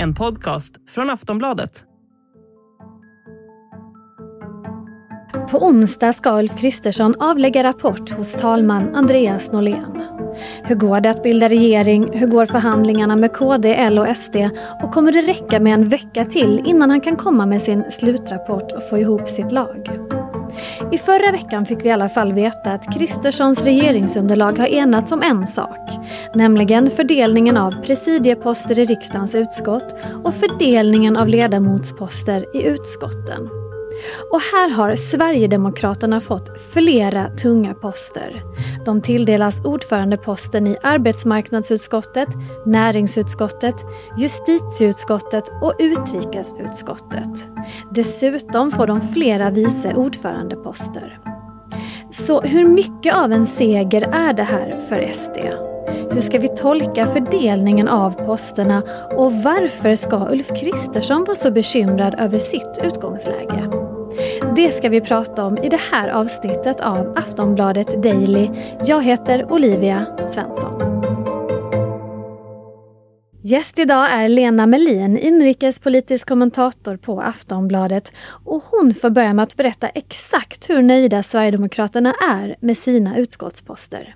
En 0.00 0.14
podcast 0.14 0.74
från 0.88 1.10
Aftonbladet. 1.10 1.84
På 5.50 5.58
onsdag 5.58 6.12
ska 6.12 6.38
Ulf 6.38 6.56
Kristersson 6.56 7.14
avlägga 7.20 7.62
rapport 7.62 8.10
hos 8.10 8.34
talman 8.34 8.94
Andreas 8.94 9.52
Norlén. 9.52 10.02
Hur 10.64 10.74
går 10.74 11.00
det 11.00 11.10
att 11.10 11.22
bilda 11.22 11.48
regering? 11.48 12.12
Hur 12.12 12.26
går 12.26 12.46
förhandlingarna 12.46 13.16
med 13.16 13.32
KD, 13.32 13.74
L 13.74 13.98
och 13.98 14.16
SD? 14.16 14.36
Och 14.82 14.92
kommer 14.92 15.12
det 15.12 15.20
räcka 15.20 15.60
med 15.60 15.74
en 15.74 15.84
vecka 15.84 16.24
till 16.24 16.62
innan 16.66 16.90
han 16.90 17.00
kan 17.00 17.16
komma 17.16 17.46
med 17.46 17.62
sin 17.62 17.90
slutrapport 17.90 18.72
och 18.72 18.88
få 18.88 18.98
ihop 18.98 19.28
sitt 19.28 19.52
lag? 19.52 19.88
I 20.92 20.98
förra 20.98 21.32
veckan 21.32 21.66
fick 21.66 21.84
vi 21.84 21.88
i 21.88 21.92
alla 21.92 22.08
fall 22.08 22.32
veta 22.32 22.72
att 22.72 22.94
Kristerssons 22.94 23.64
regeringsunderlag 23.64 24.58
har 24.58 24.66
enats 24.66 25.12
om 25.12 25.22
en 25.22 25.46
sak, 25.46 25.90
nämligen 26.34 26.90
fördelningen 26.90 27.56
av 27.56 27.82
presidieposter 27.82 28.78
i 28.78 28.84
riksdagens 28.84 29.34
utskott 29.34 29.96
och 30.24 30.34
fördelningen 30.34 31.16
av 31.16 31.28
ledamotsposter 31.28 32.56
i 32.56 32.62
utskotten. 32.62 33.57
Och 34.32 34.40
här 34.40 34.70
har 34.70 34.94
Sverigedemokraterna 34.94 36.20
fått 36.20 36.60
flera 36.60 37.30
tunga 37.30 37.74
poster. 37.74 38.42
De 38.84 39.00
tilldelas 39.00 39.64
ordförandeposten 39.64 40.66
i 40.66 40.76
arbetsmarknadsutskottet, 40.82 42.28
näringsutskottet, 42.66 43.74
justitieutskottet 44.18 45.52
och 45.62 45.74
utrikesutskottet. 45.78 47.48
Dessutom 47.90 48.70
får 48.70 48.86
de 48.86 49.00
flera 49.00 49.50
vice 49.50 49.94
ordförandeposter. 49.94 51.18
Så 52.10 52.40
hur 52.40 52.68
mycket 52.68 53.14
av 53.14 53.32
en 53.32 53.46
seger 53.46 54.02
är 54.12 54.32
det 54.32 54.42
här 54.42 54.76
för 54.88 55.12
SD? 55.12 55.38
Hur 56.10 56.20
ska 56.20 56.38
vi 56.38 56.48
tolka 56.48 57.06
fördelningen 57.06 57.88
av 57.88 58.10
posterna 58.10 58.82
och 59.16 59.32
varför 59.32 59.94
ska 59.94 60.28
Ulf 60.30 60.48
Kristersson 60.60 61.24
vara 61.24 61.36
så 61.36 61.50
bekymrad 61.50 62.14
över 62.18 62.38
sitt 62.38 62.78
utgångsläge? 62.82 63.77
Det 64.58 64.72
ska 64.72 64.88
vi 64.88 65.00
prata 65.00 65.44
om 65.44 65.58
i 65.58 65.68
det 65.68 65.80
här 65.92 66.08
avsnittet 66.08 66.80
av 66.80 67.18
Aftonbladet 67.18 68.02
Daily. 68.02 68.50
Jag 68.84 69.04
heter 69.04 69.52
Olivia 69.52 70.26
Svensson. 70.26 71.02
Gäst 73.42 73.78
idag 73.78 74.10
är 74.10 74.28
Lena 74.28 74.66
Melin, 74.66 75.18
inrikespolitisk 75.18 76.28
kommentator 76.28 76.96
på 76.96 77.20
Aftonbladet. 77.20 78.12
Och 78.44 78.62
hon 78.70 78.94
får 78.94 79.10
börja 79.10 79.34
med 79.34 79.42
att 79.42 79.56
berätta 79.56 79.88
exakt 79.88 80.70
hur 80.70 80.82
nöjda 80.82 81.22
Sverigedemokraterna 81.22 82.14
är 82.28 82.56
med 82.60 82.76
sina 82.76 83.18
utskottsposter. 83.18 84.14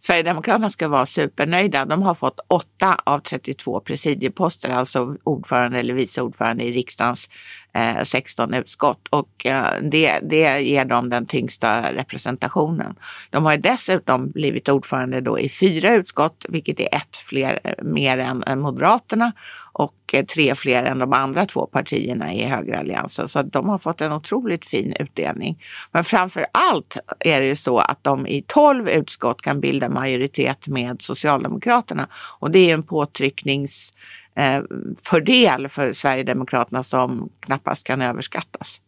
Sverigedemokraterna 0.00 0.70
ska 0.70 0.88
vara 0.88 1.06
supernöjda. 1.06 1.84
De 1.84 2.02
har 2.02 2.14
fått 2.14 2.40
8 2.48 2.66
av 3.04 3.20
32 3.20 3.80
presidieposter, 3.80 4.70
alltså 4.70 5.16
ordförande 5.24 5.78
eller 5.78 5.94
vice 5.94 6.22
ordförande 6.22 6.64
i 6.64 6.72
riksdagens 6.72 7.28
eh, 7.72 8.02
16 8.02 8.54
utskott. 8.54 9.08
Och 9.10 9.46
eh, 9.46 9.64
det, 9.82 10.18
det 10.22 10.60
ger 10.60 10.84
dem 10.84 11.08
den 11.08 11.26
tyngsta 11.26 11.92
representationen. 11.92 12.94
De 13.30 13.44
har 13.44 13.56
dessutom 13.56 14.30
blivit 14.30 14.68
ordförande 14.68 15.20
då 15.20 15.38
i 15.38 15.48
fyra 15.48 15.94
utskott, 15.94 16.46
vilket 16.48 16.80
är 16.80 16.94
ett 16.94 17.16
fler, 17.16 17.74
mer 17.82 18.18
än, 18.18 18.42
än 18.46 18.60
Moderaterna 18.60 19.32
och 19.78 19.94
eh, 20.12 20.24
tre 20.24 20.54
fler 20.54 20.84
än 20.84 20.98
de 20.98 21.12
andra 21.12 21.46
två 21.46 21.66
partierna 21.66 22.34
i 22.34 22.44
högeralliansen. 22.44 23.28
Så 23.28 23.42
de 23.42 23.68
har 23.68 23.78
fått 23.78 24.00
en 24.00 24.12
otroligt 24.12 24.66
fin 24.66 24.94
utdelning. 25.00 25.64
Men 25.92 26.04
framför 26.04 26.46
allt 26.52 26.96
är 27.20 27.40
det 27.40 27.46
ju 27.46 27.56
så 27.56 27.78
att 27.78 28.04
de 28.04 28.26
i 28.26 28.44
tolv 28.46 28.88
utskott 28.88 29.42
kan 29.42 29.60
bilda 29.60 29.88
majoritet 29.88 30.66
med 30.66 31.02
Socialdemokraterna 31.02 32.08
och 32.38 32.50
det 32.50 32.70
är 32.70 32.74
en 32.74 32.82
påtrycknings 32.82 33.92
Eh, 34.38 34.62
fördel 35.04 35.68
för 35.68 35.92
Sverigedemokraterna 35.92 36.82
som 36.82 37.28
knappast 37.40 37.86
kan 37.86 38.02
överskattas. 38.02 38.80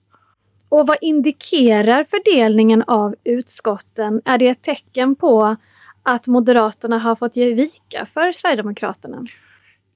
Och 0.68 0.86
vad 0.86 0.96
indikerar 1.00 2.04
fördelningen 2.04 2.82
av 2.82 3.14
utskotten? 3.24 4.22
Är 4.24 4.38
det 4.38 4.48
ett 4.48 4.62
tecken 4.62 5.16
på 5.16 5.56
att 6.02 6.26
Moderaterna 6.26 6.98
har 6.98 7.14
fått 7.14 7.36
ge 7.36 7.54
vika 7.54 8.06
för 8.06 8.32
Sverigedemokraterna? 8.32 9.26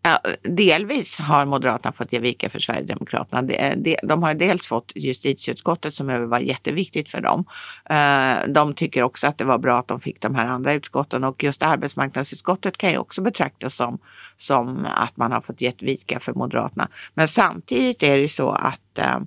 Ja, 0.06 0.20
delvis 0.42 1.20
har 1.20 1.47
Moderaterna 1.47 1.92
fått 1.92 2.12
ge 2.12 2.19
vika 2.19 2.48
för 2.48 2.59
Sverigedemokraterna. 2.59 3.42
De, 3.76 3.97
de 4.03 4.22
har 4.22 4.34
dels 4.34 4.66
fått 4.66 4.92
justitieutskottet 4.94 5.94
som 5.94 6.28
var 6.28 6.38
jätteviktigt 6.38 7.10
för 7.10 7.20
dem. 7.20 7.44
Eh, 7.91 8.48
de 8.48 8.75
tycker 8.75 9.03
också 9.03 9.26
att 9.26 9.38
det 9.38 9.44
var 9.44 9.59
bra 9.59 9.78
att 9.78 9.88
de 9.88 10.00
fick 10.00 10.20
de 10.20 10.34
här 10.34 10.47
andra 10.47 10.75
utskotten 10.75 11.25
och 11.25 11.44
just 11.44 11.62
arbetsmarknadsutskottet 11.62 12.78
kan 12.78 12.91
ju 12.91 12.98
också 12.98 13.22
betraktas 13.22 13.75
som, 13.75 13.98
som 14.37 14.87
att 14.94 15.16
man 15.16 15.32
har 15.32 15.41
fått 15.41 15.60
ge 15.60 15.72
vika 15.78 16.20
för 16.20 16.32
Moderaterna. 16.32 16.88
Men 17.14 17.28
samtidigt 17.28 18.03
är 18.03 18.19
det 18.19 18.28
så 18.28 18.50
att 18.50 18.98
eh, 18.98 19.19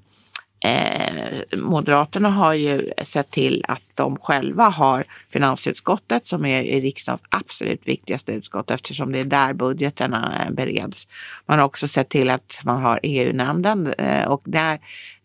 eh, 0.60 1.58
Moderaterna 1.58 2.30
har 2.30 2.54
ju 2.54 2.92
sett 3.04 3.32
till 3.32 3.66
att 3.68 3.82
de 3.96 4.18
själva 4.18 4.70
har 4.70 5.06
finansutskottet 5.30 6.26
som 6.26 6.46
är 6.46 6.82
riksdagens 6.82 7.24
absolut 7.30 7.88
viktigaste 7.88 8.32
utskott 8.32 8.72
eftersom 8.72 9.12
det 9.12 9.20
är 9.20 9.26
där 9.26 9.54
budgeterna 9.54 10.46
eh, 10.46 10.54
bereds. 10.54 11.08
Man 11.46 11.60
har 11.60 11.66
också 11.66 11.88
sett 11.88 12.10
till 12.10 12.30
att 12.30 12.60
man 12.66 12.82
har 12.82 13.00
EU-nämnden 13.04 13.94
eh, 13.94 14.28
och 14.28 14.42
där 14.46 14.80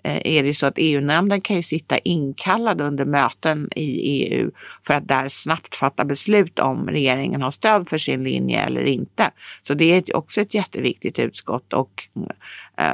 Eh, 0.04 0.20
är 0.24 0.42
det 0.42 0.54
så 0.54 0.66
att 0.66 0.74
EU-nämnden 0.76 1.40
kan 1.40 1.56
ju 1.56 1.62
sitta 1.62 1.98
inkallad 1.98 2.80
under 2.80 3.04
möten 3.04 3.68
i 3.76 3.82
EU 3.82 4.50
för 4.86 4.94
att 4.94 5.08
där 5.08 5.28
snabbt 5.28 5.76
fatta 5.76 6.04
beslut 6.04 6.58
om 6.58 6.88
regeringen 6.88 7.42
har 7.42 7.50
stöd 7.50 7.88
för 7.88 7.98
sin 7.98 8.24
linje 8.24 8.60
eller 8.60 8.84
inte. 8.84 9.30
Så 9.62 9.74
det 9.74 9.84
är 9.84 10.16
också 10.16 10.40
ett 10.40 10.54
jätteviktigt 10.54 11.18
utskott 11.18 11.72
och 11.72 12.08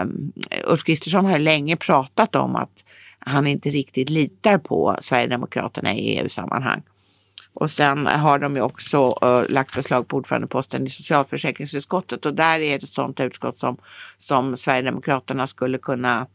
um, 0.03 0.33
Ulf 0.67 0.85
Kristersson 0.85 1.27
har 1.27 1.39
länge 1.39 1.77
pratat 1.77 2.37
om 2.37 2.57
att 2.57 2.85
han 3.19 3.47
inte 3.47 3.71
riktigt 3.71 4.11
litar 4.11 4.59
på 4.59 4.97
Sverigedemokraterna 5.01 5.95
i 5.95 6.19
EU-sammanhang. 6.19 6.83
Och 7.55 7.71
sen 7.71 8.07
har 8.07 8.39
de 8.39 8.57
ju 8.57 8.63
också 8.63 9.19
uh, 9.25 9.51
lagt 9.51 9.75
förslag 9.75 10.09
på 10.09 10.17
ordförandeposten 10.17 10.87
i 10.87 10.91
socialförsäkringsutskottet 10.91 12.27
och 12.27 12.35
där 12.35 12.61
är 12.61 12.79
det 12.79 12.85
ett 12.85 12.89
sådant 12.89 13.21
utskott 13.21 13.59
som, 13.59 13.77
som 14.19 14.57
Sverigedemokraterna 14.57 15.47
skulle 15.47 15.79
kunna 15.79 16.27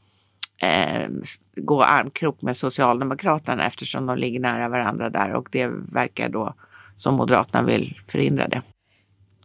eh, 0.64 1.10
gå 1.56 1.84
armkrok 1.84 2.42
med 2.42 2.58
Socialdemokraterna 2.58 3.68
eftersom 3.68 4.06
de 4.06 4.18
ligger 4.18 4.40
nära 4.40 4.70
varandra 4.70 5.10
där 5.10 5.34
och 5.34 5.48
det 5.52 5.68
verkar 5.92 6.30
då 6.30 6.54
som 6.96 7.16
Moderaterna 7.16 7.68
vill 7.68 8.00
förhindra 8.08 8.48
det. 8.48 8.62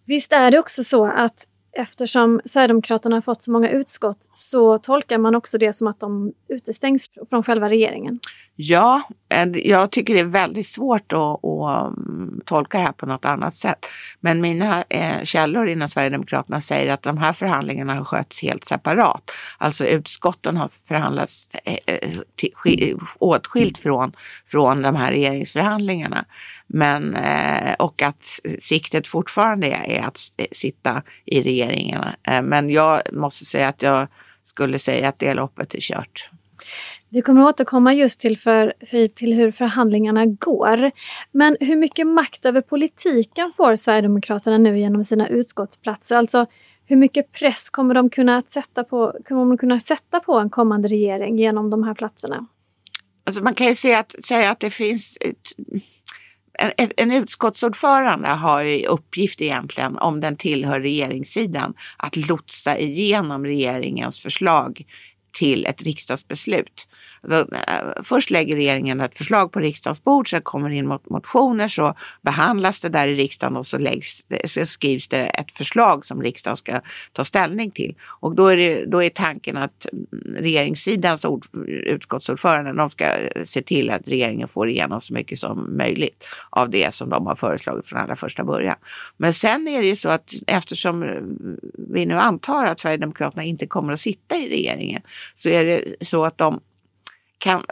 Visst 0.05 0.33
är 0.33 0.51
det 0.51 0.59
också 0.59 0.83
så 0.83 1.07
att 1.07 1.45
eftersom 1.73 2.41
Sverigedemokraterna 2.45 3.17
har 3.17 3.21
fått 3.21 3.43
så 3.43 3.53
många 3.53 3.71
utskott 3.71 4.31
så 4.33 4.79
tolkar 4.79 5.19
man 5.19 5.35
också 5.35 5.59
det 5.59 5.73
som 5.73 5.89
att 5.89 6.01
de 6.01 6.33
utestängs 6.49 7.11
från 7.31 7.43
själva 7.43 7.69
regeringen? 7.69 8.21
Ja, 8.61 9.03
eh, 9.29 9.49
jag 9.55 9.91
tycker 9.91 10.15
det 10.15 10.21
är 10.21 10.25
väldigt 10.25 10.67
svårt 10.67 11.13
att, 11.13 11.45
att 11.45 11.97
mm, 11.97 12.41
tolka 12.45 12.79
det 12.79 12.85
här 12.85 12.93
på 12.93 13.07
något 13.07 13.25
annat 13.25 13.57
sätt. 13.57 13.87
Men 14.21 14.41
mina 14.41 14.85
eh, 14.89 15.23
källor 15.25 15.69
inom 15.69 15.89
Sverigedemokraterna 15.89 16.61
säger 16.61 16.93
att 16.93 17.03
de 17.03 17.19
här 17.19 17.33
förhandlingarna 17.33 17.95
har 17.95 18.05
skötts 18.05 18.43
helt 18.43 18.65
separat. 18.65 19.31
Alltså 19.59 19.87
utskotten 19.87 20.57
har 20.57 20.69
förhandlats 20.69 21.49
eh, 21.65 22.19
åtskilt 23.19 23.79
från, 23.79 24.13
från 24.47 24.83
de 24.83 24.97
här 24.97 25.11
regeringsförhandlingarna. 25.11 26.25
Men, 26.67 27.17
och 27.79 28.03
att 28.03 28.41
siktet 28.59 29.09
fortfarande 29.09 29.67
är 29.67 30.03
att 30.03 30.19
sitta 30.53 31.03
i 31.25 31.43
regeringarna. 31.43 32.17
Men 32.43 32.71
jag 32.71 33.03
måste 33.13 33.45
säga 33.45 33.69
att 33.69 33.83
jag 33.83 34.09
skulle 34.45 34.79
säga 34.79 35.09
att 35.09 35.19
det 35.19 35.35
loppet 35.35 35.75
är 35.75 35.81
kört. 35.81 36.31
Vi 37.11 37.23
kommer 37.23 37.43
att 37.43 37.49
återkomma 37.49 37.95
just 37.95 38.21
till, 38.21 38.39
för, 38.39 38.75
till 39.09 39.35
hur 39.35 39.51
förhandlingarna 39.51 40.27
går. 40.27 40.91
Men 41.33 41.57
hur 41.61 41.77
mycket 41.77 42.07
makt 42.07 42.47
över 42.47 42.61
politiken 42.61 43.53
får 43.57 43.77
Sverigedemokraterna 43.77 44.59
nu 44.59 44.79
genom 44.79 45.05
sina 45.05 45.29
utskottsplatser? 45.29 46.17
Alltså 46.17 46.47
hur 46.87 46.97
mycket 46.97 47.33
press 47.33 47.71
kommer 47.71 47.95
de 47.95 48.11
kunna 48.11 48.43
sätta 48.43 48.85
på, 48.85 49.15
kommer 49.29 49.45
de 49.45 49.59
kunna 49.59 49.81
sätta 49.81 50.21
på 50.21 50.39
en 50.39 50.51
kommande 50.51 50.89
regering 50.89 51.39
genom 51.39 51.71
de 51.71 51.83
här 51.83 51.95
platserna? 51.95 52.47
Alltså 53.25 53.43
man 53.43 53.55
kan 53.55 53.67
ju 53.67 53.75
säga 53.75 53.99
att, 53.99 54.15
säga 54.25 54.51
att 54.51 54.61
det 54.61 54.71
finns 54.71 55.19
ett, 55.21 55.53
en, 56.77 56.91
en 56.97 57.13
utskottsordförande 57.13 58.29
har 58.29 58.65
i 58.65 58.87
uppgift 58.87 59.41
egentligen, 59.41 59.99
om 59.99 60.21
den 60.21 60.37
tillhör 60.37 60.81
regeringssidan, 60.81 61.75
att 61.97 62.17
lotsa 62.17 62.79
igenom 62.79 63.45
regeringens 63.45 64.21
förslag 64.21 64.85
till 65.39 65.67
ett 65.67 65.83
riksdagsbeslut. 65.83 66.89
Alltså, 67.31 67.57
först 68.03 68.31
lägger 68.31 68.57
regeringen 68.57 69.01
ett 69.01 69.17
förslag 69.17 69.53
på 69.53 69.61
riksdagens 69.61 70.05
bord, 70.05 70.31
sen 70.31 70.43
kommer 70.43 70.71
det 70.71 70.77
in 70.77 70.99
motioner, 71.11 71.69
så 71.69 71.95
behandlas 72.23 72.81
det 72.81 72.89
där 72.89 73.09
i 73.09 73.15
riksdagen 73.15 73.57
och 73.57 73.67
så, 73.67 73.79
läggs, 73.79 74.25
så 74.47 74.67
skrivs 74.67 75.09
det 75.09 75.27
ett 75.27 75.53
förslag 75.53 76.05
som 76.05 76.23
riksdagen 76.23 76.57
ska 76.57 76.81
ta 77.13 77.25
ställning 77.25 77.71
till. 77.71 77.95
Och 78.03 78.35
då 78.35 78.47
är, 78.47 78.57
det, 78.57 78.85
då 78.87 79.03
är 79.03 79.11
tanken 79.11 79.57
att 79.57 79.87
mm, 79.93 80.37
regeringssidans 80.43 81.25
ord, 81.25 81.47
utskottsordförande 81.69 82.73
de 82.73 82.91
ska 82.91 83.05
eh, 83.05 83.45
se 83.45 83.63
till 83.63 83.91
att 83.91 84.09
regeringen 84.09 84.49
får 84.49 84.69
igenom 84.69 85.01
så 85.01 85.15
mycket 85.15 85.39
som 85.39 85.77
möjligt 85.77 86.25
av 86.51 86.71
det 86.71 86.95
som 86.95 87.09
de 87.09 87.27
har 87.27 87.35
föreslagit 87.35 87.87
från 87.87 87.99
allra 87.99 88.17
första 88.17 88.45
början. 88.45 88.77
Men 89.17 89.35
sen 89.35 89.69
är 89.69 89.81
det 89.81 89.89
ju 89.89 89.97
så 89.97 90.09
att 90.09 90.33
eftersom 90.47 91.03
eh, 91.03 91.09
vi 91.93 92.07
nu 92.07 92.15
antar 92.15 92.67
att 92.67 92.81
Sverigedemokraterna 92.81 93.45
inte 93.45 93.67
kommer 93.67 93.93
att 93.93 94.01
sitta 94.01 94.37
i 94.37 94.49
regeringen 94.49 95.03
så 95.35 95.49
är 95.49 95.65
det 95.65 95.85
så 96.01 96.25
att 96.25 96.39
de 96.39 96.61
kan 97.39 97.65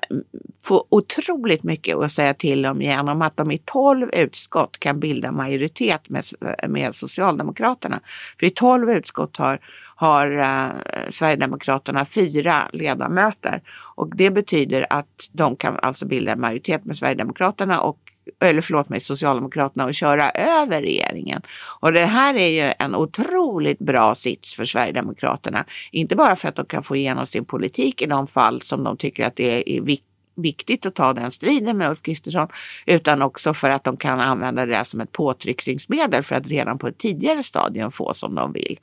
få 0.63 0.87
otroligt 0.89 1.63
mycket 1.63 1.97
att 1.97 2.13
säga 2.13 2.35
till 2.35 2.67
om 2.67 2.83
genom 2.83 3.23
att 3.23 3.37
de 3.37 3.51
i 3.51 3.59
tolv 3.59 4.11
utskott 4.13 4.79
kan 4.79 5.01
bilda 5.01 5.33
majoritet 5.33 6.09
med, 6.09 6.25
med 6.69 6.95
Socialdemokraterna. 6.95 8.01
För 8.39 8.47
i 8.47 8.51
tolv 8.51 8.91
utskott 8.91 9.37
har, 9.37 9.61
har 9.97 10.33
uh, 10.33 10.73
Sverigedemokraterna 11.11 12.05
fyra 12.05 12.69
ledamöter 12.73 13.63
och 13.97 14.17
det 14.17 14.31
betyder 14.31 14.87
att 14.91 15.29
de 15.33 15.57
kan 15.57 15.79
alltså 15.83 16.07
bilda 16.07 16.37
majoritet 16.37 16.85
med 16.85 16.99
Sverigedemokraterna 16.99 17.81
och 17.81 17.99
eller 18.41 18.61
förlåt 18.61 18.89
mig, 18.89 19.01
Socialdemokraterna 19.01 19.85
att 19.85 19.97
köra 19.97 20.31
över 20.31 20.83
regeringen. 20.83 21.43
Och 21.81 21.93
det 21.93 22.07
här 22.07 22.37
är 22.37 22.49
ju 22.49 22.73
en 22.79 22.95
otroligt 22.95 23.79
bra 23.79 24.15
sits 24.15 24.55
för 24.55 24.65
Sverigedemokraterna. 24.65 25.65
Inte 25.91 26.17
bara 26.17 26.37
för 26.37 26.49
att 26.49 26.57
de 26.57 26.67
kan 26.67 26.83
få 26.83 26.97
igenom 26.97 27.27
sin 27.27 27.45
politik 27.45 28.03
i 28.03 28.07
de 28.07 28.27
fall 28.27 28.63
som 28.63 28.85
de 28.85 28.97
tycker 28.97 29.27
att 29.27 29.37
det 29.37 29.77
är 29.77 29.81
viktigt 29.81 30.07
viktigt 30.37 30.87
att 30.87 30.95
ta 30.95 31.13
den 31.13 31.31
striden 31.31 31.77
med 31.77 31.91
Ulf 31.91 32.03
Kristersson 32.03 32.49
utan 32.87 33.23
också 33.23 33.55
för 33.55 33.71
att 33.71 33.85
de 33.85 33.97
kan 33.97 34.21
använda 34.21 34.67
det 34.67 34.85
som 34.85 35.01
ett 35.01 35.13
påtryckningsmedel 35.13 36.23
för 36.23 36.35
att 36.35 36.47
redan 36.47 36.79
på 36.79 36.89
ett 36.89 36.99
tidigare 36.99 37.43
stadium 37.43 37.91
få 37.91 38.15
som 38.15 38.35
de 38.35 38.53
vill. 38.53 38.79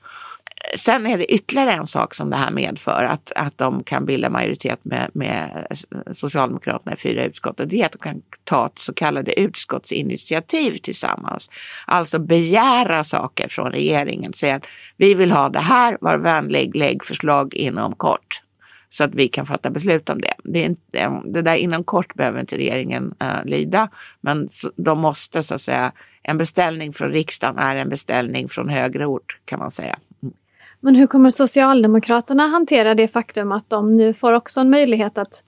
Sen 0.77 1.05
är 1.05 1.17
det 1.17 1.33
ytterligare 1.33 1.71
en 1.71 1.87
sak 1.87 2.13
som 2.13 2.29
det 2.29 2.35
här 2.35 2.51
medför, 2.51 3.05
att, 3.05 3.31
att 3.35 3.57
de 3.57 3.83
kan 3.83 4.05
bilda 4.05 4.29
majoritet 4.29 4.79
med, 4.85 5.09
med 5.13 5.67
Socialdemokraterna 6.11 6.93
i 6.93 6.95
fyra 6.95 7.25
utskott 7.25 7.59
och 7.59 7.67
det 7.67 7.81
är 7.81 7.85
att 7.85 7.91
de 7.91 7.97
kan 7.97 8.21
ta 8.43 8.65
ett 8.65 8.79
så 8.79 8.93
kallade 8.93 9.39
utskottsinitiativ 9.39 10.77
tillsammans. 10.77 11.49
Alltså 11.87 12.19
begära 12.19 13.03
saker 13.03 13.47
från 13.47 13.71
regeringen, 13.71 14.33
säga 14.33 14.55
att 14.55 14.65
vi 14.97 15.13
vill 15.13 15.31
ha 15.31 15.49
det 15.49 15.59
här, 15.59 15.97
var 16.01 16.17
vänlig, 16.17 16.75
lägg 16.75 17.03
förslag 17.03 17.53
inom 17.53 17.95
kort 17.95 18.41
så 18.89 19.03
att 19.03 19.15
vi 19.15 19.27
kan 19.27 19.45
fatta 19.45 19.69
beslut 19.69 20.09
om 20.09 20.21
det. 20.21 20.33
Det, 20.43 20.59
är 20.59 20.65
inte, 20.65 20.99
eh, 20.99 21.21
det 21.25 21.41
där 21.41 21.55
inom 21.55 21.83
kort 21.83 22.13
behöver 22.13 22.39
inte 22.39 22.57
regeringen 22.57 23.13
äh, 23.19 23.45
lyda, 23.45 23.87
men 24.21 24.49
de 24.75 24.99
måste 24.99 25.43
så 25.43 25.55
att 25.55 25.61
säga, 25.61 25.91
en 26.23 26.37
beställning 26.37 26.93
från 26.93 27.11
riksdagen 27.11 27.57
är 27.57 27.75
en 27.75 27.89
beställning 27.89 28.49
från 28.49 28.69
högre 28.69 29.05
ort 29.05 29.37
kan 29.45 29.59
man 29.59 29.71
säga. 29.71 29.99
Men 30.83 30.95
hur 30.95 31.07
kommer 31.07 31.29
Socialdemokraterna 31.29 32.47
hantera 32.47 32.95
det 32.95 33.07
faktum 33.07 33.51
att 33.51 33.69
de 33.69 33.97
nu 33.97 34.13
får 34.13 34.33
också 34.33 34.59
en 34.59 34.69
möjlighet 34.69 35.17
att 35.17 35.43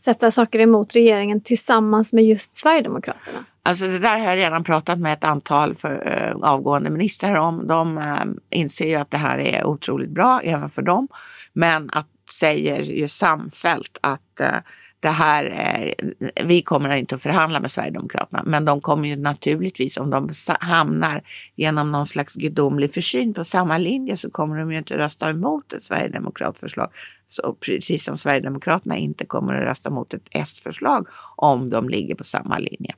sätta 0.00 0.30
saker 0.30 0.58
emot 0.58 0.94
regeringen 0.94 1.40
tillsammans 1.40 2.12
med 2.12 2.24
just 2.24 2.54
Sverigedemokraterna? 2.54 3.44
Alltså 3.62 3.86
det 3.86 3.98
där 3.98 4.18
har 4.18 4.26
jag 4.26 4.36
redan 4.36 4.64
pratat 4.64 4.98
med 4.98 5.12
ett 5.12 5.24
antal 5.24 5.74
för, 5.74 6.22
äh, 6.32 6.50
avgående 6.50 6.90
ministrar 6.90 7.34
om. 7.34 7.66
De 7.66 7.98
äh, 7.98 8.14
inser 8.50 8.88
ju 8.88 8.94
att 8.94 9.10
det 9.10 9.16
här 9.16 9.38
är 9.38 9.66
otroligt 9.66 10.10
bra 10.10 10.40
även 10.44 10.70
för 10.70 10.82
dem. 10.82 11.08
Men 11.52 11.90
att 11.92 12.08
säger 12.32 12.82
ju 12.82 13.08
samfällt 13.08 13.98
att 14.00 14.40
äh, 14.40 14.56
det 15.00 15.08
här, 15.08 15.44
eh, 15.44 16.08
vi 16.44 16.62
kommer 16.62 16.96
inte 16.96 17.14
att 17.14 17.22
förhandla 17.22 17.60
med 17.60 17.70
Sverigedemokraterna, 17.70 18.42
men 18.46 18.64
de 18.64 18.80
kommer 18.80 19.08
ju 19.08 19.16
naturligtvis, 19.16 19.96
om 19.96 20.10
de 20.10 20.30
hamnar 20.60 21.22
genom 21.56 21.92
någon 21.92 22.06
slags 22.06 22.34
gudomlig 22.34 22.94
försyn 22.94 23.34
på 23.34 23.44
samma 23.44 23.78
linje 23.78 24.16
så 24.16 24.30
kommer 24.30 24.58
de 24.58 24.72
ju 24.72 24.78
inte 24.78 24.98
rösta 24.98 25.30
emot 25.30 25.72
ett 25.72 25.84
Sverigedemokratförslag. 25.84 26.90
Så 27.28 27.56
precis 27.60 28.04
som 28.04 28.16
Sverigedemokraterna 28.16 28.96
inte 28.96 29.26
kommer 29.26 29.54
att 29.54 29.68
rösta 29.68 29.90
mot 29.90 30.14
ett 30.14 30.26
S-förslag 30.30 31.08
om 31.36 31.70
de 31.70 31.88
ligger 31.88 32.14
på 32.14 32.24
samma 32.24 32.58
linje. 32.58 32.94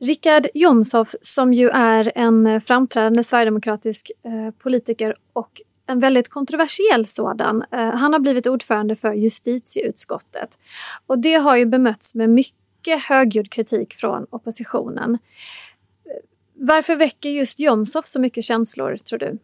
Richard 0.00 0.46
Jomshof 0.54 1.14
som 1.20 1.52
ju 1.52 1.68
är 1.68 2.12
en 2.14 2.60
framträdande 2.60 3.22
sverigedemokratisk 3.22 4.10
eh, 4.24 4.54
politiker 4.62 5.14
och 5.32 5.60
en 5.88 6.00
väldigt 6.00 6.28
kontroversiell 6.28 7.06
sådan. 7.06 7.64
Eh, 7.72 7.90
han 7.94 8.12
har 8.12 8.20
blivit 8.20 8.46
ordförande 8.46 8.96
för 8.96 9.12
justitieutskottet. 9.12 10.58
Och 11.06 11.18
det 11.18 11.34
har 11.34 11.56
ju 11.56 11.66
bemötts 11.66 12.14
med 12.14 12.30
mycket 12.30 13.02
högljudd 13.02 13.50
kritik 13.50 13.94
från 13.94 14.26
oppositionen. 14.30 15.14
Eh, 15.14 16.10
varför 16.54 16.96
väcker 16.96 17.30
just 17.30 17.60
Jomshof 17.60 18.06
så 18.06 18.20
mycket 18.20 18.44
känslor, 18.44 18.96
tror 18.96 19.18
du? 19.18 19.38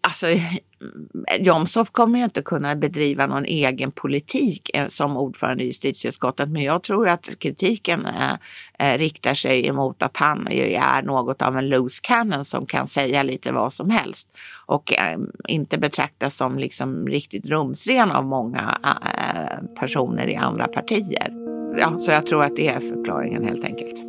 Alltså, 0.00 0.26
Jomshof 1.40 1.90
kommer 1.90 2.18
ju 2.18 2.24
inte 2.24 2.42
kunna 2.42 2.76
bedriva 2.76 3.26
någon 3.26 3.44
egen 3.44 3.90
politik 3.90 4.70
eh, 4.74 4.86
som 4.88 5.16
ordförande 5.16 5.62
i 5.62 5.66
justitieutskottet, 5.66 6.48
men 6.48 6.62
jag 6.62 6.82
tror 6.82 7.08
att 7.08 7.38
kritiken 7.38 8.06
eh, 8.06 8.32
eh, 8.78 8.98
riktar 8.98 9.34
sig 9.34 9.66
emot 9.66 10.02
att 10.02 10.16
han 10.16 10.48
är 10.48 11.02
något 11.02 11.42
av 11.42 11.56
en 11.56 11.68
loose 11.68 12.00
cannon 12.02 12.44
som 12.44 12.66
kan 12.66 12.86
säga 12.86 13.22
lite 13.22 13.52
vad 13.52 13.72
som 13.72 13.90
helst 13.90 14.28
och 14.66 14.92
eh, 14.92 15.18
inte 15.48 15.78
betraktas 15.78 16.36
som 16.36 16.58
liksom 16.58 17.06
riktigt 17.08 17.46
rumsren 17.46 18.10
av 18.10 18.24
många 18.24 18.78
eh, 18.82 19.64
personer 19.80 20.26
i 20.28 20.36
andra 20.36 20.66
partier. 20.66 21.32
Ja, 21.78 21.98
så 21.98 22.10
jag 22.10 22.26
tror 22.26 22.44
att 22.44 22.56
det 22.56 22.68
är 22.68 22.80
förklaringen 22.80 23.44
helt 23.44 23.64
enkelt. 23.64 24.04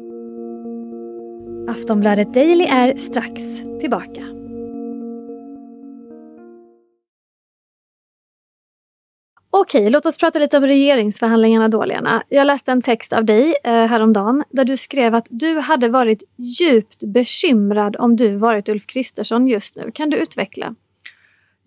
Aftonbladet 1.69 2.33
Daily 2.33 2.65
är 2.65 2.98
strax 2.98 3.42
tillbaka. 3.80 4.38
Okej, 9.62 9.90
låt 9.90 10.06
oss 10.06 10.18
prata 10.18 10.40
lite 10.40 10.58
om 10.58 10.64
regeringsförhandlingarna 10.64 11.68
då, 11.68 11.86
Lena. 11.86 12.24
Jag 12.30 12.48
läste 12.48 12.72
en 12.72 12.82
text 12.82 13.14
av 13.14 13.26
dig 13.26 13.56
eh, 13.64 13.72
häromdagen 13.72 14.44
där 14.50 14.66
du 14.66 14.78
skrev 14.78 15.16
att 15.16 15.28
du 15.30 15.60
hade 15.60 15.90
varit 15.90 16.24
djupt 16.38 17.04
bekymrad 17.04 17.96
om 18.00 18.16
du 18.16 18.36
varit 18.36 18.70
Ulf 18.70 18.88
Kristersson 18.88 19.48
just 19.48 19.76
nu. 19.76 19.92
Kan 19.94 20.10
du 20.10 20.18
utveckla? 20.18 20.76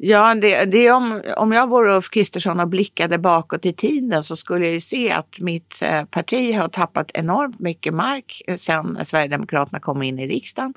Ja, 0.04 0.34
det, 0.34 0.64
det 0.64 0.90
om, 0.90 1.22
om 1.36 1.52
jag 1.52 1.68
vore 1.68 1.94
Ulf 1.94 2.10
Kristersson 2.10 2.60
och 2.60 2.68
blickade 2.68 3.18
bakåt 3.18 3.66
i 3.66 3.72
tiden 3.72 4.22
så 4.22 4.36
skulle 4.36 4.64
jag 4.64 4.72
ju 4.72 4.80
se 4.80 5.12
att 5.12 5.40
mitt 5.40 5.82
eh, 5.82 6.04
parti 6.04 6.54
har 6.54 6.68
tappat 6.68 7.10
enormt 7.14 7.60
mycket 7.60 7.94
mark 7.94 8.42
eh, 8.46 8.56
sedan 8.56 8.98
Sverigedemokraterna 9.04 9.80
kom 9.80 10.02
in 10.02 10.18
i 10.18 10.26
riksdagen. 10.26 10.74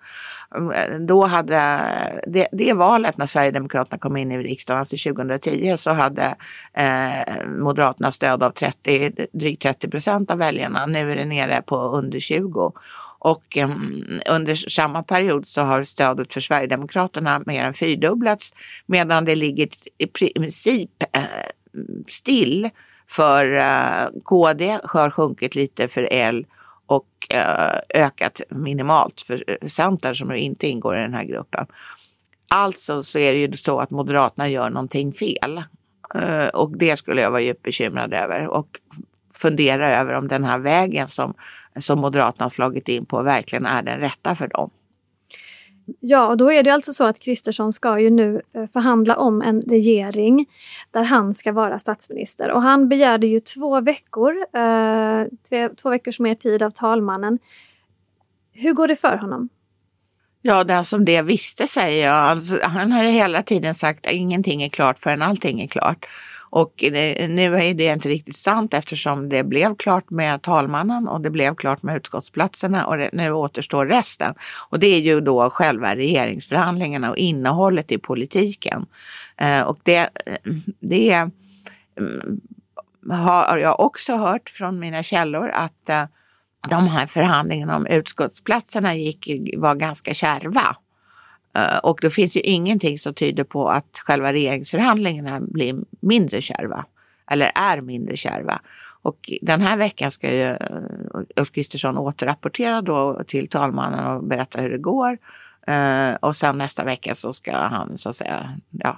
Mm, 0.55 0.71
eh, 0.71 0.99
då 0.99 1.25
hade 1.25 1.55
det, 2.27 2.47
det 2.51 2.73
valet 2.73 3.17
när 3.17 3.25
Sverigedemokraterna 3.25 3.97
kom 3.97 4.17
in 4.17 4.31
i 4.31 4.37
riksdagen, 4.37 4.79
alltså 4.79 5.13
2010, 5.13 5.75
så 5.77 5.91
hade 5.91 6.35
eh, 6.73 7.47
Moderaterna 7.47 8.11
stöd 8.11 8.43
av 8.43 8.51
30, 8.51 9.11
drygt 9.33 9.61
30 9.61 9.89
procent 9.89 10.31
av 10.31 10.37
väljarna. 10.37 10.85
Nu 10.85 11.11
är 11.11 11.15
det 11.15 11.25
nere 11.25 11.61
på 11.61 11.77
under 11.77 12.19
20. 12.19 12.73
Och 13.25 13.57
um, 13.57 14.19
under 14.29 14.55
samma 14.55 15.03
period 15.03 15.47
så 15.47 15.61
har 15.61 15.83
stödet 15.83 16.33
för 16.33 16.41
Sverigedemokraterna 16.41 17.41
mer 17.45 17.63
än 17.63 17.73
fyrdubblats 17.73 18.53
medan 18.85 19.25
det 19.25 19.35
ligger 19.35 19.69
i 19.97 20.07
princip 20.07 21.03
uh, 21.17 21.23
still 22.07 22.69
för 23.09 23.53
eh, 23.53 24.05
uh, 24.05 24.21
KD, 24.23 24.79
har 24.83 25.09
sjunkit 25.09 25.55
lite 25.55 25.87
för 25.87 26.07
L 26.11 26.45
och 26.85 27.07
uh, 27.33 28.01
ökat 28.03 28.41
minimalt 28.49 29.21
för 29.21 29.57
Centern 29.67 30.15
som 30.15 30.31
inte 30.35 30.67
ingår 30.67 30.97
i 30.97 31.01
den 31.01 31.13
här 31.13 31.23
gruppen. 31.23 31.65
Alltså 32.47 33.03
så 33.03 33.19
är 33.19 33.33
det 33.33 33.39
ju 33.39 33.53
så 33.53 33.79
att 33.79 33.91
Moderaterna 33.91 34.49
gör 34.49 34.69
någonting 34.69 35.13
fel. 35.13 35.63
Och 36.53 36.77
det 36.77 36.95
skulle 36.95 37.21
jag 37.21 37.31
vara 37.31 37.41
djupt 37.41 37.63
bekymrad 37.63 38.13
över 38.13 38.47
och 38.47 38.67
fundera 39.33 39.95
över 39.95 40.13
om 40.13 40.27
den 40.27 40.43
här 40.43 40.59
vägen 40.59 41.07
som 41.07 41.33
som 41.79 41.99
Moderaterna 41.99 42.45
har 42.45 42.49
slagit 42.49 42.87
in 42.87 43.05
på 43.05 43.21
verkligen 43.21 43.65
är 43.65 43.83
den 43.83 43.99
rätta 43.99 44.35
för 44.35 44.47
dem. 44.47 44.69
Ja, 45.99 46.27
och 46.27 46.37
då 46.37 46.51
är 46.51 46.63
det 46.63 46.69
alltså 46.69 46.91
så 46.91 47.05
att 47.05 47.19
Kristersson 47.19 47.71
ska 47.71 47.99
ju 47.99 48.09
nu 48.09 48.41
eh, 48.53 48.65
förhandla 48.67 49.15
om 49.17 49.41
en 49.41 49.61
regering 49.61 50.45
där 50.91 51.03
han 51.03 51.33
ska 51.33 51.51
vara 51.51 51.79
statsminister. 51.79 52.51
Och 52.51 52.61
han 52.61 52.89
begärde 52.89 53.27
ju 53.27 53.39
två 53.39 53.81
veckor, 53.81 54.35
eh, 54.53 55.27
två 55.81 55.89
veckors 55.89 56.19
mer 56.19 56.35
tid 56.35 56.63
av 56.63 56.69
talmannen. 56.69 57.39
Hur 58.53 58.73
går 58.73 58.87
det 58.87 58.95
för 58.95 59.17
honom? 59.17 59.49
Ja, 60.41 60.63
den 60.63 60.85
som 60.85 61.05
det 61.05 61.21
visste 61.21 61.67
säger 61.67 62.07
jag. 62.07 62.15
Alltså, 62.15 62.59
han 62.63 62.91
har 62.91 63.03
ju 63.03 63.09
hela 63.09 63.43
tiden 63.43 63.75
sagt 63.75 64.05
att 64.05 64.11
ingenting 64.11 64.63
är 64.63 64.69
klart 64.69 64.99
förrän 64.99 65.21
allting 65.21 65.61
är 65.61 65.67
klart. 65.67 66.05
Och 66.55 66.83
nu 67.29 67.55
är 67.55 67.73
det 67.73 67.85
inte 67.85 68.09
riktigt 68.09 68.37
sant 68.37 68.73
eftersom 68.73 69.29
det 69.29 69.43
blev 69.43 69.75
klart 69.75 70.09
med 70.09 70.41
talmannen 70.41 71.07
och 71.07 71.21
det 71.21 71.29
blev 71.29 71.55
klart 71.55 71.83
med 71.83 71.97
utskottsplatserna 71.97 72.85
och 72.85 72.97
nu 73.13 73.31
återstår 73.31 73.85
resten. 73.85 74.33
Och 74.69 74.79
det 74.79 74.87
är 74.87 74.99
ju 74.99 75.21
då 75.21 75.49
själva 75.49 75.95
regeringsförhandlingarna 75.95 77.09
och 77.09 77.17
innehållet 77.17 77.91
i 77.91 77.97
politiken. 77.97 78.85
Eh, 79.37 79.61
och 79.61 79.79
det, 79.83 79.97
eh, 79.97 80.53
det 80.79 81.13
mm, 81.13 81.31
har 83.09 83.57
jag 83.57 83.79
också 83.79 84.15
hört 84.15 84.49
från 84.49 84.79
mina 84.79 85.03
källor 85.03 85.49
att 85.49 85.89
eh, 85.89 86.03
de 86.69 86.87
här 86.87 87.07
förhandlingarna 87.07 87.75
om 87.75 87.87
utskottsplatserna 87.87 88.95
gick, 88.95 89.29
var 89.57 89.75
ganska 89.75 90.13
kärva. 90.13 90.75
Eh, 91.55 91.77
och 91.77 91.99
det 92.01 92.09
finns 92.09 92.37
ju 92.37 92.41
ingenting 92.41 92.97
som 92.97 93.13
tyder 93.13 93.43
på 93.43 93.69
att 93.69 94.01
själva 94.05 94.33
regeringsförhandlingarna 94.33 95.39
blir 95.39 95.75
mindre 95.99 96.41
kärva. 96.41 96.85
Eller 97.31 97.51
är 97.55 97.81
mindre 97.81 98.17
kärva. 98.17 98.61
Och 99.01 99.31
den 99.41 99.61
här 99.61 99.77
veckan 99.77 100.11
ska 100.11 100.33
ju 100.33 100.41
eh, 100.41 100.57
Ulf 101.35 101.51
Kristersson 101.51 101.97
återrapportera 101.97 102.81
då 102.81 103.23
till 103.27 103.49
talmannen 103.49 104.05
och 104.05 104.23
berätta 104.23 104.61
hur 104.61 104.69
det 104.69 104.77
går. 104.77 105.17
Uh, 105.69 106.15
och 106.15 106.35
sen 106.35 106.57
nästa 106.57 106.83
vecka 106.83 107.15
så 107.15 107.33
ska 107.33 107.57
han 107.57 107.97
så 107.97 108.09
att 108.09 108.15
säga 108.15 108.59
ja, 108.71 108.97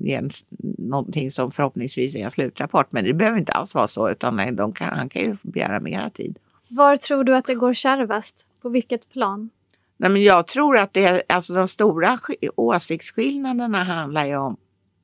ge 0.00 0.14
en, 0.14 0.30
någonting 0.78 1.30
som 1.30 1.50
förhoppningsvis 1.50 2.16
är 2.16 2.24
en 2.24 2.30
slutrapport. 2.30 2.92
Men 2.92 3.04
det 3.04 3.12
behöver 3.12 3.38
inte 3.38 3.52
alls 3.52 3.74
vara 3.74 3.88
så 3.88 4.10
utan 4.10 4.36
nej, 4.36 4.52
de 4.52 4.72
kan, 4.72 4.88
han 4.88 5.08
kan 5.08 5.22
ju 5.22 5.36
begära 5.42 5.80
mera 5.80 6.10
tid. 6.10 6.38
Var 6.68 6.96
tror 6.96 7.24
du 7.24 7.36
att 7.36 7.44
det 7.44 7.54
går 7.54 7.74
kärvast? 7.74 8.48
På 8.62 8.68
vilket 8.68 9.12
plan? 9.12 9.50
Nej, 9.96 10.10
men 10.10 10.22
jag 10.22 10.46
tror 10.46 10.78
att 10.78 10.92
det, 10.92 11.22
alltså 11.28 11.54
de 11.54 11.68
stora 11.68 12.18
åsiktsskillnaderna 12.56 13.84
handlar 13.84 14.26
ju 14.26 14.36
om 14.36 14.56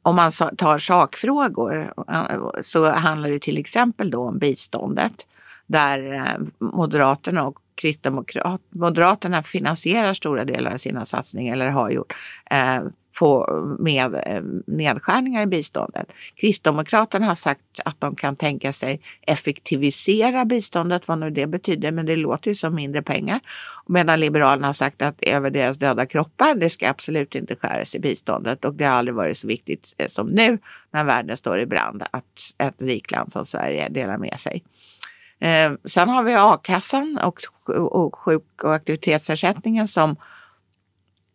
om 0.02 0.16
man 0.16 0.32
tar 0.56 0.78
sakfrågor 0.78 1.94
så 2.62 2.90
handlar 2.90 3.30
det 3.30 3.38
till 3.38 3.58
exempel 3.58 4.11
då 4.11 4.28
om 4.28 4.38
biståndet 4.38 5.26
där 5.66 6.12
eh, 6.12 6.46
Moderaterna 6.58 7.46
och 7.46 7.58
Kristdemokrat, 7.75 8.61
Moderaterna 8.70 9.42
finansierar 9.42 10.14
stora 10.14 10.44
delar 10.44 10.72
av 10.72 10.76
sina 10.76 11.06
satsningar 11.06 11.52
eller 11.52 11.68
har 11.68 11.90
gjort 11.90 12.14
eh, 12.50 12.82
på, 13.23 13.47
med 13.79 14.14
eh, 14.14 14.43
nedskärningar 14.67 15.43
i 15.43 15.47
biståndet. 15.47 16.07
Kristdemokraterna 16.35 17.26
har 17.26 17.35
sagt 17.35 17.81
att 17.85 18.00
de 18.00 18.17
kan 18.17 18.37
tänka 18.37 18.73
sig 18.73 19.00
effektivisera 19.26 20.45
biståndet, 20.45 21.09
vad 21.09 21.19
nu 21.19 21.31
det 21.31 21.47
betyder, 21.47 21.93
men 21.93 22.07
det 22.07 22.17
låter 22.17 22.50
ju 22.50 22.55
som 22.55 22.75
mindre 22.75 23.02
pengar. 23.02 23.41
Medan 23.87 24.21
Liberalerna 24.21 24.67
har 24.67 24.73
sagt 24.73 25.02
att 25.02 25.23
över 25.23 25.50
deras 25.50 25.76
döda 25.76 26.07
kroppar, 26.07 26.55
det 26.55 26.71
ska 26.71 26.88
absolut 26.88 27.35
inte 27.35 27.57
skäras 27.57 27.95
i 27.95 27.99
biståndet 27.99 28.64
och 28.64 28.75
det 28.75 28.85
har 28.85 28.93
aldrig 28.93 29.14
varit 29.14 29.38
så 29.38 29.47
viktigt 29.47 29.95
eh, 29.99 30.09
som 30.09 30.26
nu 30.26 30.59
när 30.91 31.05
världen 31.05 31.37
står 31.37 31.61
i 31.61 31.67
brand 31.67 32.02
att 32.11 32.25
ett 32.59 32.75
rikt 32.79 33.11
land 33.11 33.33
som 33.33 33.45
Sverige 33.45 33.88
delar 33.88 34.19
med 34.19 34.41
sig. 34.41 34.64
Eh, 35.38 35.73
sen 35.85 36.09
har 36.09 36.23
vi 36.23 36.35
a-kassan 36.35 37.19
och, 37.25 37.38
och 37.93 38.19
sjuk 38.19 38.64
och 38.64 38.75
aktivitetsersättningen 38.75 39.88
som 39.88 40.17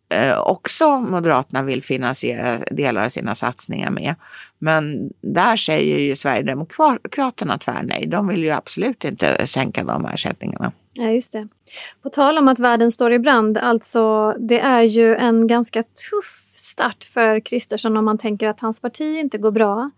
eh, 0.08 0.38
också 0.38 0.98
Moderaterna 0.98 1.62
vill 1.62 1.82
finansiera 1.82 2.58
delar 2.58 3.04
av 3.04 3.08
sina 3.08 3.34
satsningar 3.34 3.90
med. 3.90 4.14
Men 4.58 5.10
där 5.20 5.56
säger 5.56 5.98
ju 5.98 6.16
Sverigedemokraterna 6.16 7.58
tvärnej. 7.58 8.06
De 8.06 8.28
vill 8.28 8.44
ju 8.44 8.50
absolut 8.50 9.04
inte 9.04 9.46
sänka 9.46 9.84
de 9.84 10.04
ersättningarna. 10.04 10.72
Ja, 10.92 11.10
just 11.10 11.32
det. 11.32 11.48
På 12.02 12.08
tal 12.08 12.38
om 12.38 12.48
att 12.48 12.58
världen 12.58 12.90
står 12.90 13.12
i 13.12 13.18
brand, 13.18 13.58
alltså 13.58 14.34
det 14.38 14.60
är 14.60 14.82
ju 14.82 15.14
en 15.14 15.46
ganska 15.46 15.82
tuff 15.82 16.54
start 16.56 17.04
för 17.04 17.40
Kristersson 17.40 17.96
om 17.96 18.04
man 18.04 18.18
tänker 18.18 18.48
att 18.48 18.60
hans 18.60 18.80
parti 18.80 19.18
inte 19.18 19.38
går 19.38 19.50
bra. 19.50 19.90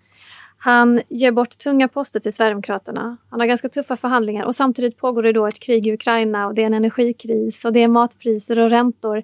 Han 0.59 1.01
ger 1.09 1.33
bort 1.33 1.59
tunga 1.59 1.89
poster 1.89 2.21
till 2.21 2.33
Sverigedemokraterna. 2.33 3.17
Han 3.31 3.41
har 3.41 3.47
ganska 3.47 3.69
tuffa 3.69 3.97
förhandlingar 3.97 4.45
och 4.45 4.57
samtidigt 4.57 4.97
pågår 4.97 5.23
det 5.23 5.33
då 5.33 5.47
ett 5.47 5.61
krig 5.61 5.87
i 5.87 5.93
Ukraina 5.93 6.47
och 6.47 6.55
det 6.55 6.63
är 6.63 6.67
en 6.67 6.75
energikris 6.75 7.65
och 7.65 7.73
det 7.73 7.83
är 7.83 7.89
matpriser 7.89 8.59
och 8.59 8.71
räntor. 8.71 9.23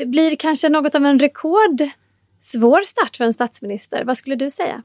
Det 0.00 0.06
blir 0.06 0.36
kanske 0.36 0.68
något 0.68 0.94
av 0.94 1.06
en 1.06 1.18
rekordsvår 1.18 2.82
start 2.84 3.16
för 3.16 3.24
en 3.24 3.32
statsminister. 3.32 4.04
Vad 4.04 4.16
skulle 4.16 4.36
du 4.36 4.50
säga? 4.50 4.82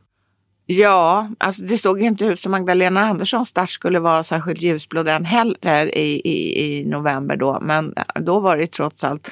Ja, 0.65 1.29
alltså 1.37 1.61
det 1.61 1.77
såg 1.77 2.01
inte 2.01 2.25
ut 2.25 2.39
som 2.39 2.51
Magdalena 2.51 3.01
Anderssons 3.01 3.49
start 3.49 3.69
skulle 3.69 3.99
vara 3.99 4.23
särskilt 4.23 4.61
ljusblå 4.61 5.03
den 5.03 5.25
heller 5.25 5.97
i, 5.97 6.21
i, 6.25 6.65
i 6.65 6.85
november 6.85 7.35
då. 7.35 7.59
Men 7.61 7.93
då 8.15 8.39
var 8.39 8.57
det 8.57 8.67
trots 8.67 9.03
allt 9.03 9.29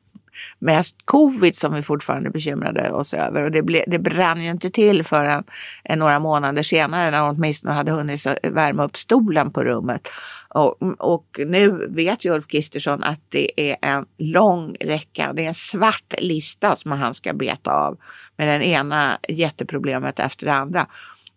mest 0.58 0.96
covid 1.04 1.56
som 1.56 1.74
vi 1.74 1.82
fortfarande 1.82 2.30
bekymrade 2.30 2.90
oss 2.90 3.14
över. 3.14 3.42
Och 3.42 3.50
det, 3.50 3.62
ble, 3.62 3.84
det 3.86 3.98
brann 3.98 4.42
ju 4.42 4.50
inte 4.50 4.70
till 4.70 5.04
förrän 5.04 5.44
eh, 5.84 5.96
några 5.96 6.18
månader 6.18 6.62
senare 6.62 7.10
när 7.10 7.20
hon 7.20 7.36
åtminstone 7.36 7.74
hade 7.74 7.90
hunnit 7.90 8.26
värma 8.42 8.84
upp 8.84 8.96
stolen 8.96 9.50
på 9.50 9.64
rummet. 9.64 10.08
Och, 10.48 10.82
mm, 10.82 10.94
och 10.94 11.40
nu 11.46 11.86
vet 11.90 12.24
ju 12.24 12.34
Ulf 12.34 12.46
Kristersson 12.46 13.02
att 13.02 13.20
det 13.28 13.70
är 13.70 13.76
en 13.82 14.06
lång 14.18 14.76
räcka, 14.80 15.32
det 15.32 15.44
är 15.44 15.48
en 15.48 15.54
svart 15.54 16.14
lista 16.18 16.76
som 16.76 16.92
han 16.92 17.14
ska 17.14 17.32
beta 17.32 17.70
av 17.70 17.98
med 18.36 18.48
den 18.48 18.62
ena 18.62 19.18
jätteproblemet 19.28 20.18
efter 20.18 20.46
det 20.46 20.52
andra. 20.52 20.86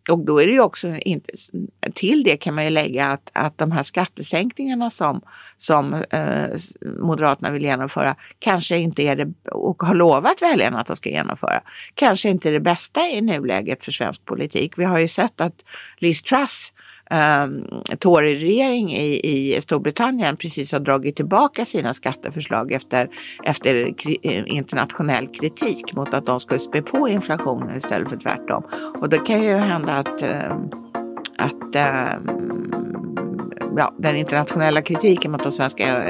Och 0.09 0.19
då 0.19 0.41
är 0.41 0.47
det 0.47 0.53
ju 0.53 0.61
också 0.61 0.87
inte, 0.87 1.33
till 1.93 2.23
det 2.23 2.37
kan 2.37 2.55
man 2.55 2.63
ju 2.63 2.69
lägga 2.69 3.07
att, 3.07 3.31
att 3.33 3.57
de 3.57 3.71
här 3.71 3.83
skattesänkningarna 3.83 4.89
som, 4.89 5.21
som 5.57 5.93
eh, 5.93 6.47
Moderaterna 6.99 7.51
vill 7.51 7.63
genomföra 7.63 8.15
kanske 8.39 8.77
inte 8.77 9.03
är 9.03 9.15
det, 9.15 9.33
och 9.51 9.83
har 9.83 9.95
lovat 9.95 10.41
väljarna 10.41 10.79
att 10.79 10.87
de 10.87 10.95
ska 10.95 11.09
genomföra, 11.09 11.61
kanske 11.93 12.29
inte 12.29 12.49
är 12.49 12.53
det 12.53 12.59
bästa 12.59 13.01
i 13.01 13.21
nuläget 13.21 13.83
för 13.83 13.91
svensk 13.91 14.25
politik. 14.25 14.73
Vi 14.77 14.83
har 14.83 14.99
ju 14.99 15.07
sett 15.07 15.41
att 15.41 15.55
Liz 15.97 16.21
Truss 16.21 16.73
Ehm, 17.11 17.53
um, 17.53 17.97
Tory-regering 17.99 18.93
i, 18.93 19.21
i 19.23 19.61
Storbritannien 19.61 20.37
precis 20.37 20.71
har 20.71 20.79
dragit 20.79 21.15
tillbaka 21.15 21.65
sina 21.65 21.93
skatteförslag 21.93 22.71
efter, 22.71 23.09
efter 23.43 23.97
kri, 23.97 24.17
eh, 24.23 24.43
internationell 24.47 25.27
kritik 25.27 25.93
mot 25.93 26.13
att 26.13 26.25
de 26.25 26.39
skulle 26.39 26.59
spä 26.59 26.81
på 26.81 27.09
inflationen 27.09 27.77
istället 27.77 28.09
för 28.09 28.17
tvärtom. 28.17 28.63
Och 29.01 29.09
det 29.09 29.17
kan 29.17 29.43
ju 29.43 29.53
hända 29.53 29.93
att, 29.93 30.23
um, 30.23 30.71
att 31.37 31.75
um, 32.15 32.71
ja, 33.77 33.93
den 33.97 34.15
internationella 34.15 34.81
kritiken 34.81 35.31
mot 35.31 35.43
de 35.43 35.51
svenska 35.51 36.03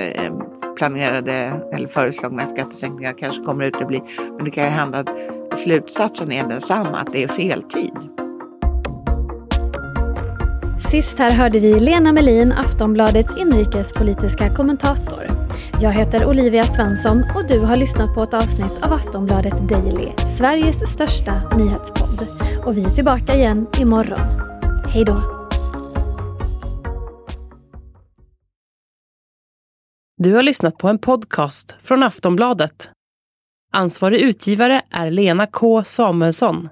planerade 0.78 1.62
eller 1.74 1.88
föreslagna 1.88 2.48
skattesänkningar 2.48 3.14
kanske 3.14 3.44
kommer 3.44 3.66
ut 3.66 3.76
att 3.76 3.88
bli. 3.88 4.02
Men 4.36 4.46
det 4.46 4.52
kan 4.52 4.64
ju 4.64 4.70
hända 4.70 5.00
att 5.00 5.60
slutsatsen 5.60 6.32
är 6.32 6.48
densamma, 6.48 7.00
att 7.00 7.12
det 7.12 7.24
är 7.24 7.28
fel 7.28 7.64
tid. 7.64 8.21
Sist 10.92 11.20
här 11.20 11.32
hörde 11.32 11.60
vi 11.60 11.80
Lena 11.80 12.12
Melin, 12.12 12.52
Aftonbladets 12.52 13.38
inrikespolitiska 13.38 14.56
kommentator. 14.56 15.24
Jag 15.82 15.92
heter 15.92 16.26
Olivia 16.26 16.64
Svensson 16.64 17.24
och 17.36 17.48
du 17.48 17.60
har 17.60 17.76
lyssnat 17.76 18.14
på 18.14 18.24
ett 18.24 18.34
avsnitt 18.34 18.82
av 18.82 18.94
Aftonbladet 18.94 19.70
Daily, 19.70 20.12
Sveriges 20.38 20.94
största 20.94 21.58
nyhetspodd. 21.58 22.28
Och 22.66 22.78
vi 22.78 22.84
är 22.84 22.90
tillbaka 22.90 23.36
igen 23.36 23.66
imorgon. 23.80 24.20
Hej 24.88 25.06
då! 25.06 25.22
Du 30.18 30.34
har 30.34 30.44
lyssnat 30.44 30.78
på 30.78 30.88
en 30.88 31.00
podcast 31.00 31.76
från 31.82 32.04
Aftonbladet. 32.04 32.90
Ansvarig 33.74 34.20
utgivare 34.20 34.82
är 34.90 35.12
Lena 35.12 35.48
K 35.48 35.84
Samuelsson. 35.84 36.70